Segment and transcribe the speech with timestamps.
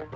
[0.00, 0.08] Xin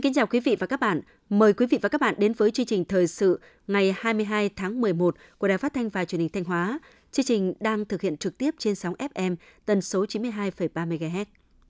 [0.00, 1.00] kính chào quý vị và các bạn.
[1.28, 4.80] Mời quý vị và các bạn đến với chương trình thời sự ngày 22 tháng
[4.80, 6.78] 11 của Đài Phát thanh và Truyền hình Thanh Hóa.
[7.12, 9.36] Chương trình đang thực hiện trực tiếp trên sóng FM
[9.66, 11.24] tần số 92,3 MHz.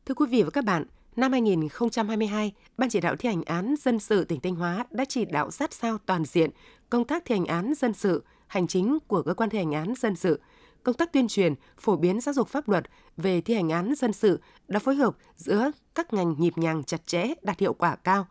[0.07, 0.85] Thưa quý vị và các bạn,
[1.17, 5.25] năm 2022, Ban chỉ đạo thi hành án dân sự tỉnh Thanh Hóa đã chỉ
[5.25, 6.51] đạo sát sao toàn diện
[6.91, 9.95] công tác thi hành án dân sự, hành chính của cơ quan thi hành án
[9.97, 10.41] dân sự,
[10.83, 12.85] công tác tuyên truyền, phổ biến giáo dục pháp luật
[13.17, 17.07] về thi hành án dân sự đã phối hợp giữa các ngành nhịp nhàng chặt
[17.07, 18.27] chẽ đạt hiệu quả cao.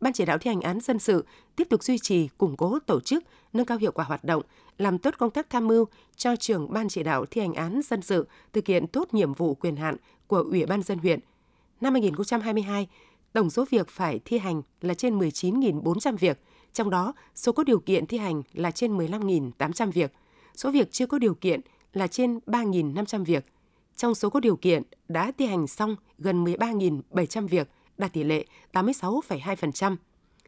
[0.00, 1.24] Ban chỉ đạo thi hành án dân sự
[1.56, 4.42] tiếp tục duy trì, củng cố tổ chức, nâng cao hiệu quả hoạt động,
[4.78, 8.02] làm tốt công tác tham mưu cho trưởng ban chỉ đạo thi hành án dân
[8.02, 11.20] sự thực hiện tốt nhiệm vụ quyền hạn của Ủy ban dân huyện.
[11.82, 12.88] Năm 2022,
[13.32, 16.40] tổng số việc phải thi hành là trên 19.400 việc,
[16.72, 20.12] trong đó số có điều kiện thi hành là trên 15.800 việc.
[20.54, 21.60] Số việc chưa có điều kiện
[21.92, 23.46] là trên 3.500 việc.
[23.96, 28.46] Trong số có điều kiện đã thi hành xong gần 13.700 việc, đạt tỷ lệ
[28.72, 29.96] 86,2%.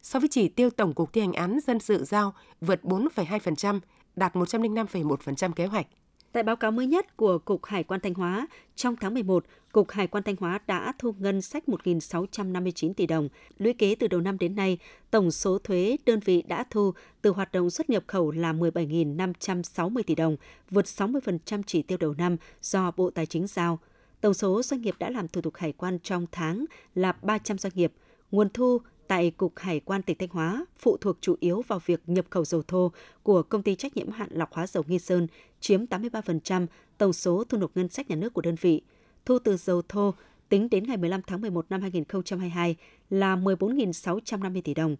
[0.03, 3.81] So với chỉ tiêu tổng cục thi hành án dân sự giao vượt 4,2%,
[4.17, 5.87] đạt 105,1% kế hoạch.
[6.35, 8.47] Tại báo cáo mới nhất của Cục Hải quan Thanh Hóa,
[8.77, 13.29] trong tháng 11, Cục Hải quan Thanh Hóa đã thu ngân sách 1.659 tỷ đồng.
[13.59, 14.79] Lũy kế từ đầu năm đến nay,
[15.11, 20.03] tổng số thuế đơn vị đã thu từ hoạt động xuất nhập khẩu là 17.560
[20.07, 20.37] tỷ đồng,
[20.71, 23.79] vượt 60% chỉ tiêu đầu năm do Bộ Tài chính giao.
[24.21, 27.73] Tổng số doanh nghiệp đã làm thủ tục hải quan trong tháng là 300 doanh
[27.77, 27.93] nghiệp.
[28.31, 32.01] Nguồn thu tại Cục Hải quan tỉnh Thanh Hóa phụ thuộc chủ yếu vào việc
[32.07, 35.27] nhập khẩu dầu thô của công ty trách nhiệm hạn lọc hóa dầu Nghi Sơn
[35.61, 36.67] chiếm 83%
[36.99, 38.83] tổng số thu nộp ngân sách nhà nước của đơn vị.
[39.25, 40.15] Thu từ dầu thô
[40.49, 42.77] tính đến ngày 15 tháng 11 năm 2022
[43.11, 44.97] là 14.650 tỷ đồng.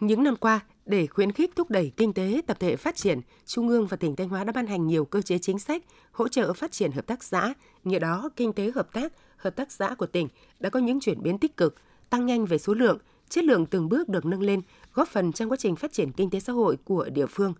[0.00, 3.68] Những năm qua, để khuyến khích thúc đẩy kinh tế tập thể phát triển, Trung
[3.68, 6.52] ương và tỉnh Thanh Hóa đã ban hành nhiều cơ chế chính sách hỗ trợ
[6.52, 7.54] phát triển hợp tác xã.
[7.84, 10.28] Nhờ đó, kinh tế hợp tác, hợp tác xã của tỉnh
[10.60, 11.74] đã có những chuyển biến tích cực,
[12.10, 12.98] tăng nhanh về số lượng,
[13.30, 14.60] chất lượng từng bước được nâng lên,
[14.94, 17.54] góp phần trong quá trình phát triển kinh tế xã hội của địa phương.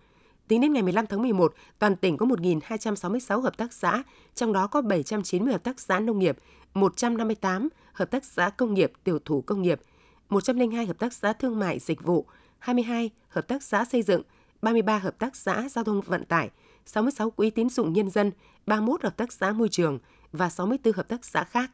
[0.48, 4.02] Tính đến ngày 15 tháng 11, toàn tỉnh có 1.266 hợp tác xã,
[4.34, 6.38] trong đó có 790 hợp tác xã nông nghiệp,
[6.74, 9.80] 158 hợp tác xã công nghiệp, tiểu thủ công nghiệp,
[10.28, 12.26] 102 hợp tác xã thương mại dịch vụ,
[12.58, 14.22] 22 hợp tác xã xây dựng,
[14.62, 16.50] 33 hợp tác xã giao thông vận tải,
[16.86, 18.32] 66 quỹ tín dụng nhân dân,
[18.66, 19.98] 31 hợp tác xã môi trường
[20.32, 21.70] và 64 hợp tác xã khác.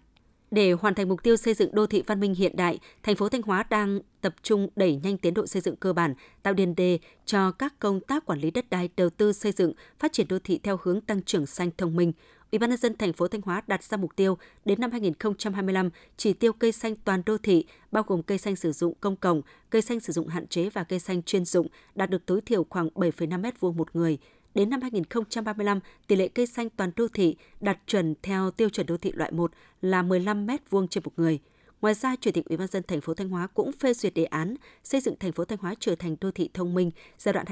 [0.55, 3.29] Để hoàn thành mục tiêu xây dựng đô thị văn minh hiện đại, thành phố
[3.29, 6.75] Thanh Hóa đang tập trung đẩy nhanh tiến độ xây dựng cơ bản, tạo tiền
[6.75, 10.29] đề cho các công tác quản lý đất đai, đầu tư xây dựng, phát triển
[10.29, 12.13] đô thị theo hướng tăng trưởng xanh thông minh.
[12.53, 15.91] Ủy ban nhân dân thành phố Thanh Hóa đặt ra mục tiêu đến năm 2025
[16.17, 19.43] chỉ tiêu cây xanh toàn đô thị bao gồm cây xanh sử dụng công cộng,
[19.71, 22.67] cây xanh sử dụng hạn chế và cây xanh chuyên dụng đạt được tối thiểu
[22.71, 24.19] khoảng 7,5 m2 một người.
[24.55, 28.87] Đến năm 2035, tỷ lệ cây xanh toàn đô thị đạt chuẩn theo tiêu chuẩn
[28.87, 29.51] đô thị loại 1
[29.81, 31.39] là 15 m2 trên một người.
[31.81, 34.25] Ngoài ra, Chủ tịch Ủy ban dân thành phố Thanh Hóa cũng phê duyệt đề
[34.25, 34.55] án
[34.85, 37.47] xây dựng thành phố Thanh Hóa trở thành đô thị thông minh giai đoạn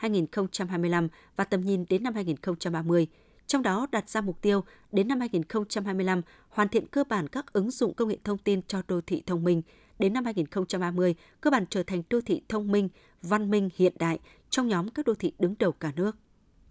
[0.00, 3.06] 2021-2025 và tầm nhìn đến năm 2030.
[3.46, 7.70] Trong đó đặt ra mục tiêu đến năm 2025 hoàn thiện cơ bản các ứng
[7.70, 9.62] dụng công nghệ thông tin cho đô thị thông minh,
[9.98, 12.88] đến năm 2030 cơ bản trở thành đô thị thông minh,
[13.22, 14.18] văn minh hiện đại
[14.50, 16.16] trong nhóm các đô thị đứng đầu cả nước.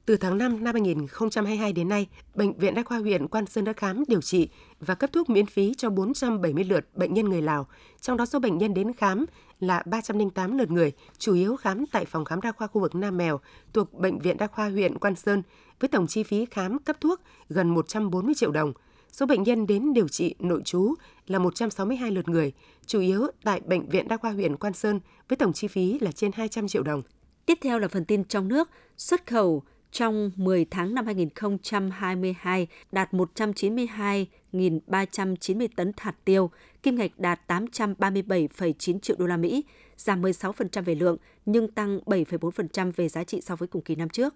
[0.05, 3.73] Từ tháng 5 năm 2022 đến nay, Bệnh viện Đa khoa huyện Quan Sơn đã
[3.73, 7.67] khám, điều trị và cấp thuốc miễn phí cho 470 lượt bệnh nhân người Lào.
[8.01, 9.25] Trong đó số bệnh nhân đến khám
[9.59, 13.17] là 308 lượt người, chủ yếu khám tại phòng khám đa khoa khu vực Nam
[13.17, 13.39] Mèo
[13.73, 15.41] thuộc Bệnh viện Đa khoa huyện Quan Sơn
[15.79, 18.73] với tổng chi phí khám cấp thuốc gần 140 triệu đồng.
[19.13, 20.93] Số bệnh nhân đến điều trị nội trú
[21.27, 22.53] là 162 lượt người,
[22.85, 26.11] chủ yếu tại Bệnh viện Đa khoa huyện Quan Sơn với tổng chi phí là
[26.11, 27.01] trên 200 triệu đồng.
[27.45, 33.13] Tiếp theo là phần tin trong nước, xuất khẩu trong 10 tháng năm 2022 đạt
[33.13, 36.51] 192.390 tấn hạt tiêu,
[36.83, 39.63] kim ngạch đạt 837,9 triệu đô la Mỹ,
[39.97, 44.09] giảm 16% về lượng nhưng tăng 7,4% về giá trị so với cùng kỳ năm
[44.09, 44.33] trước.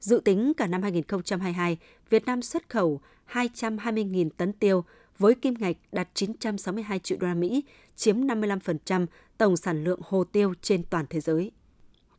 [0.00, 1.78] Dự tính cả năm 2022,
[2.10, 3.00] Việt Nam xuất khẩu
[3.32, 4.84] 220.000 tấn tiêu
[5.18, 7.64] với kim ngạch đạt 962 triệu đô la Mỹ,
[7.96, 9.06] chiếm 55%
[9.38, 11.50] tổng sản lượng hồ tiêu trên toàn thế giới.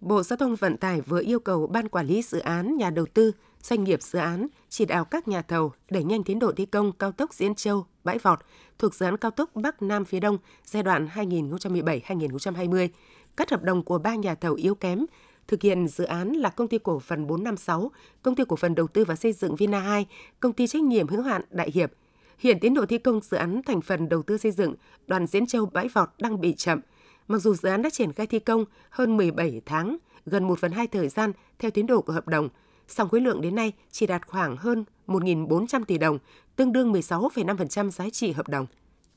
[0.01, 3.05] Bộ Giao thông Vận tải vừa yêu cầu Ban Quản lý Dự án, nhà đầu
[3.13, 3.31] tư,
[3.61, 6.91] doanh nghiệp dự án chỉ đạo các nhà thầu đẩy nhanh tiến độ thi công
[6.91, 8.39] cao tốc Diễn Châu, Bãi Vọt
[8.79, 12.89] thuộc dự án cao tốc Bắc Nam phía Đông giai đoạn 2017-2020.
[13.37, 15.05] cắt hợp đồng của ba nhà thầu yếu kém
[15.47, 17.91] thực hiện dự án là công ty cổ phần 456,
[18.21, 20.05] công ty cổ phần đầu tư và xây dựng Vina 2,
[20.39, 21.91] công ty trách nhiệm hữu hạn Đại Hiệp.
[22.37, 24.75] Hiện tiến độ thi công dự án thành phần đầu tư xây dựng
[25.07, 26.79] đoàn Diễn Châu Bãi Vọt đang bị chậm–
[27.27, 30.71] Mặc dù dự án đã triển khai thi công hơn 17 tháng, gần 1 phần
[30.71, 32.49] 2 thời gian theo tiến độ của hợp đồng,
[32.87, 36.19] song khối lượng đến nay chỉ đạt khoảng hơn 1.400 tỷ đồng,
[36.55, 38.65] tương đương 16,5% giá trị hợp đồng.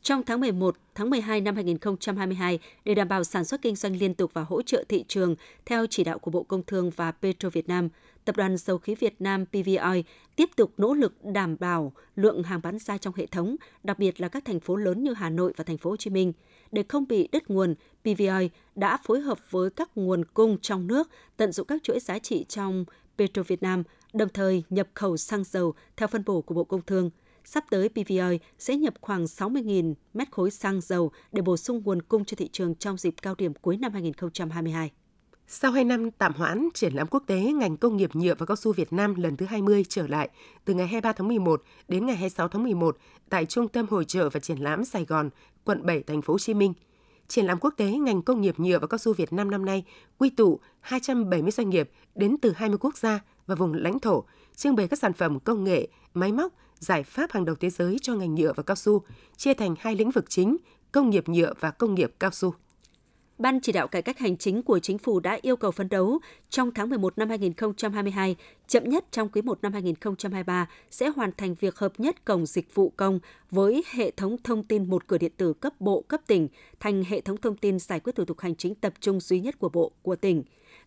[0.02, 4.14] Trong tháng 11, tháng 12 năm 2022, để đảm bảo sản xuất kinh doanh liên
[4.14, 5.34] tục và hỗ trợ thị trường,
[5.66, 7.88] theo chỉ đạo của Bộ Công Thương và Petro Việt Nam,
[8.24, 10.04] Tập đoàn Dầu khí Việt Nam PVOI
[10.36, 14.20] tiếp tục nỗ lực đảm bảo lượng hàng bán ra trong hệ thống, đặc biệt
[14.20, 16.32] là các thành phố lớn như Hà Nội và thành phố Hồ Chí Minh.
[16.72, 21.08] Để không bị đứt nguồn, PVOI đã phối hợp với các nguồn cung trong nước,
[21.36, 22.84] tận dụng các chuỗi giá trị trong
[23.18, 23.82] Petro Việt Nam,
[24.12, 27.10] đồng thời nhập khẩu xăng dầu theo phân bổ của Bộ Công Thương.
[27.44, 32.02] Sắp tới, PVOI sẽ nhập khoảng 60.000 mét khối xăng dầu để bổ sung nguồn
[32.02, 34.90] cung cho thị trường trong dịp cao điểm cuối năm 2022.
[35.46, 38.56] Sau 2 năm tạm hoãn, triển lãm quốc tế ngành công nghiệp nhựa và cao
[38.56, 40.28] su Việt Nam lần thứ 20 trở lại
[40.64, 42.96] từ ngày 23 tháng 11 đến ngày 26 tháng 11
[43.28, 45.30] tại Trung tâm Hội trợ và Triển lãm Sài Gòn,
[45.64, 46.72] quận 7, thành phố Hồ Chí Minh.
[47.28, 49.84] Triển lãm quốc tế ngành công nghiệp nhựa và cao su Việt Nam năm nay
[50.18, 54.24] quy tụ 270 doanh nghiệp đến từ 20 quốc gia và vùng lãnh thổ,
[54.56, 57.96] trưng bày các sản phẩm công nghệ, máy móc, giải pháp hàng đầu thế giới
[58.02, 59.02] cho ngành nhựa và cao su,
[59.36, 60.56] chia thành hai lĩnh vực chính,
[60.92, 62.54] công nghiệp nhựa và công nghiệp cao su.
[63.38, 66.18] Ban chỉ đạo cải cách hành chính của chính phủ đã yêu cầu phấn đấu
[66.50, 68.36] trong tháng 11 năm 2022,
[68.68, 72.74] chậm nhất trong quý 1 năm 2023 sẽ hoàn thành việc hợp nhất cổng dịch
[72.74, 73.18] vụ công
[73.50, 76.48] với hệ thống thông tin một cửa điện tử cấp bộ cấp tỉnh
[76.80, 79.58] thành hệ thống thông tin giải quyết thủ tục hành chính tập trung duy nhất
[79.58, 80.42] của bộ của tỉnh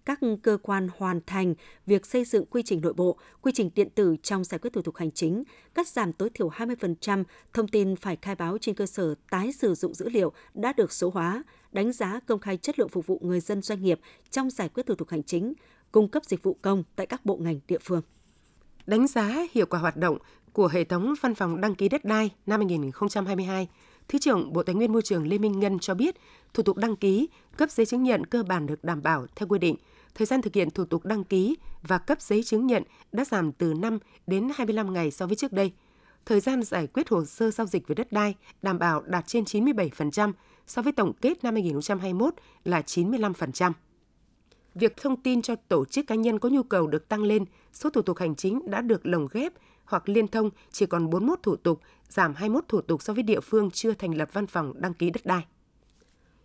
[0.06, 1.54] các cơ quan hoàn thành
[1.86, 4.82] việc xây dựng quy trình nội bộ, quy trình điện tử trong giải quyết thủ
[4.82, 7.24] tục hành chính, cắt giảm tối thiểu 20%
[7.54, 10.92] thông tin phải khai báo trên cơ sở tái sử dụng dữ liệu đã được
[10.92, 14.50] số hóa, đánh giá công khai chất lượng phục vụ người dân doanh nghiệp trong
[14.50, 15.54] giải quyết thủ tục hành chính,
[15.92, 18.02] cung cấp dịch vụ công tại các bộ ngành địa phương.
[18.86, 20.18] Đánh giá hiệu quả hoạt động
[20.54, 23.68] của hệ thống văn phòng đăng ký đất đai năm 2022,
[24.08, 26.16] Thứ trưởng Bộ Tài nguyên Môi trường Lê Minh Ngân cho biết,
[26.54, 29.60] thủ tục đăng ký, cấp giấy chứng nhận cơ bản được đảm bảo theo quy
[29.60, 29.76] định.
[30.16, 33.52] Thời gian thực hiện thủ tục đăng ký và cấp giấy chứng nhận đã giảm
[33.52, 35.72] từ 5 đến 25 ngày so với trước đây.
[36.26, 39.44] Thời gian giải quyết hồ sơ giao dịch về đất đai đảm bảo đạt trên
[39.44, 40.32] 97%
[40.68, 42.34] so với tổng kết năm 2021
[42.64, 43.72] là 95%.
[44.76, 47.90] Việc thông tin cho tổ chức cá nhân có nhu cầu được tăng lên, số
[47.90, 49.54] thủ tục hành chính đã được lồng ghép
[49.86, 51.80] hoặc liên thông chỉ còn 41 thủ tục,
[52.10, 55.10] giảm 21 thủ tục so với địa phương chưa thành lập văn phòng đăng ký
[55.10, 55.46] đất đai.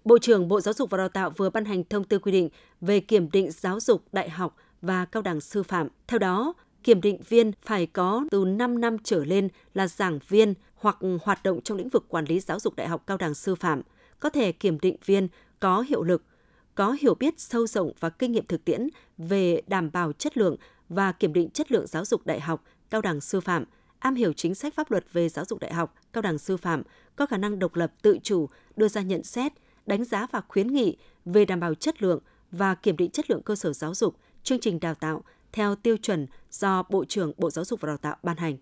[0.08, 2.48] Bộ trưởng Bộ Giáo dục và Đào tạo vừa ban hành thông tư quy định
[2.80, 5.88] về kiểm định giáo dục đại học và cao đẳng sư phạm.
[6.06, 10.54] Theo đó, kiểm định viên phải có từ 5 năm trở lên là giảng viên
[10.74, 13.54] hoặc hoạt động trong lĩnh vực quản lý giáo dục đại học cao đẳng sư
[13.54, 13.82] phạm.
[14.20, 15.28] Có thể kiểm định viên
[15.60, 16.22] có hiệu lực,
[16.74, 18.88] có hiểu biết sâu rộng và kinh nghiệm thực tiễn
[19.18, 20.56] về đảm bảo chất lượng
[20.88, 23.64] và kiểm định chất lượng giáo dục đại học, cao đẳng sư phạm,
[23.98, 26.82] am hiểu chính sách pháp luật về giáo dục đại học, cao đẳng sư phạm,
[27.16, 29.52] có khả năng độc lập tự chủ, đưa ra nhận xét,
[29.88, 32.20] đánh giá và khuyến nghị về đảm bảo chất lượng
[32.50, 35.96] và kiểm định chất lượng cơ sở giáo dục, chương trình đào tạo theo tiêu
[35.96, 38.56] chuẩn do Bộ trưởng Bộ Giáo dục và Đào tạo ban hành.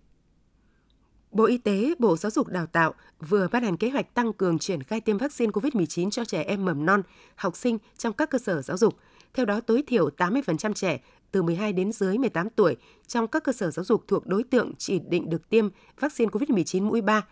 [1.31, 4.59] Bộ Y tế, Bộ Giáo dục Đào tạo vừa ban hành kế hoạch tăng cường
[4.59, 7.01] triển khai tiêm vaccine COVID-19 cho trẻ em mầm non,
[7.35, 8.97] học sinh trong các cơ sở giáo dục.
[9.33, 10.99] Theo đó, tối thiểu 80% trẻ
[11.31, 12.75] từ 12 đến dưới 18 tuổi
[13.07, 15.69] trong các cơ sở giáo dục thuộc đối tượng chỉ định được tiêm
[15.99, 17.25] vaccine COVID-19 mũi 3,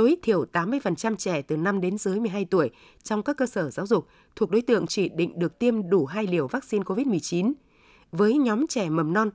[0.00, 2.70] tối thiểu 80% trẻ từ 5 đến dưới 12 tuổi
[3.02, 4.06] trong các cơ sở giáo dục
[4.36, 7.52] thuộc đối tượng chỉ định được tiêm đủ hai liều vaccine COVID-19.
[8.12, 9.30] Với nhóm trẻ mầm non,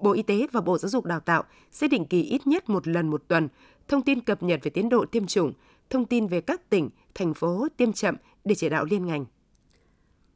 [0.00, 2.88] Bộ Y tế và Bộ Giáo dục Đào tạo sẽ định kỳ ít nhất một
[2.88, 3.48] lần một tuần
[3.88, 5.52] thông tin cập nhật về tiến độ tiêm chủng,
[5.90, 9.24] thông tin về các tỉnh, thành phố tiêm chậm để chỉ đạo liên ngành.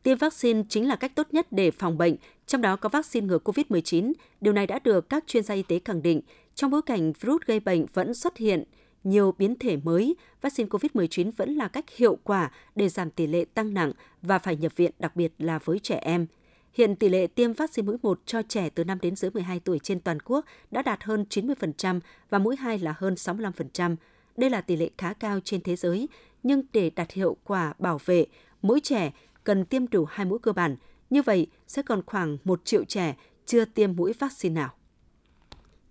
[0.03, 2.17] Tiêm vaccine chính là cách tốt nhất để phòng bệnh,
[2.47, 4.13] trong đó có vaccine ngừa COVID-19.
[4.41, 6.21] Điều này đã được các chuyên gia y tế khẳng định.
[6.55, 8.65] Trong bối cảnh virus gây bệnh vẫn xuất hiện
[9.05, 13.45] nhiều biến thể mới, vaccine COVID-19 vẫn là cách hiệu quả để giảm tỷ lệ
[13.45, 13.93] tăng nặng
[14.23, 16.27] và phải nhập viện, đặc biệt là với trẻ em.
[16.73, 19.79] Hiện tỷ lệ tiêm vaccine mũi 1 cho trẻ từ 5 đến dưới 12 tuổi
[19.79, 23.97] trên toàn quốc đã đạt hơn 90% và mũi 2 là hơn 65%.
[24.37, 26.09] Đây là tỷ lệ khá cao trên thế giới,
[26.43, 28.27] nhưng để đạt hiệu quả bảo vệ,
[28.63, 29.13] mỗi trẻ
[29.45, 30.77] cần tiêm đủ hai mũi cơ bản.
[31.11, 33.17] Như vậy, sẽ còn khoảng 1 triệu trẻ
[33.47, 34.71] chưa tiêm mũi vaccine nào.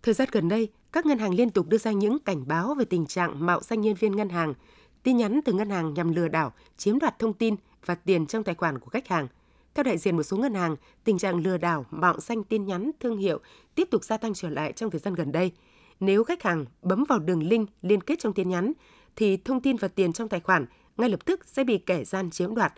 [0.03, 2.85] Thời gian gần đây, các ngân hàng liên tục đưa ra những cảnh báo về
[2.85, 4.53] tình trạng mạo danh nhân viên ngân hàng,
[5.03, 7.55] tin nhắn từ ngân hàng nhằm lừa đảo, chiếm đoạt thông tin
[7.85, 9.27] và tiền trong tài khoản của khách hàng.
[9.73, 12.91] Theo đại diện một số ngân hàng, tình trạng lừa đảo, mạo danh tin nhắn
[12.99, 13.39] thương hiệu
[13.75, 15.51] tiếp tục gia tăng trở lại trong thời gian gần đây.
[15.99, 18.73] Nếu khách hàng bấm vào đường link liên kết trong tin nhắn,
[19.15, 20.65] thì thông tin và tiền trong tài khoản
[20.97, 22.73] ngay lập tức sẽ bị kẻ gian chiếm đoạt.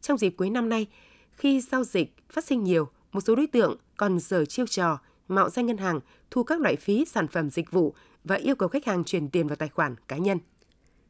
[0.00, 0.86] Trong dịp cuối năm nay,
[1.32, 4.98] khi giao dịch phát sinh nhiều, một số đối tượng còn dở chiêu trò
[5.28, 7.94] mạo danh ngân hàng, thu các loại phí sản phẩm dịch vụ
[8.24, 10.38] và yêu cầu khách hàng chuyển tiền vào tài khoản cá nhân.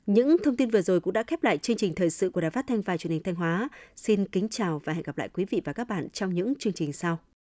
[0.06, 2.50] Những thông tin vừa rồi cũng đã khép lại chương trình thời sự của Đài
[2.50, 3.68] Phát thanh và Truyền hình Thanh Hóa.
[3.96, 6.72] Xin kính chào và hẹn gặp lại quý vị và các bạn trong những chương
[6.72, 7.18] trình sau.